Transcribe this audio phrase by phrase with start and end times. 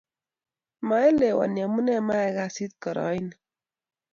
[0.87, 3.35] Maelewani amune mayai kasit koroini